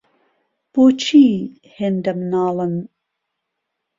[0.71, 1.25] بۆچی
[1.75, 2.73] هێندە مناڵن؟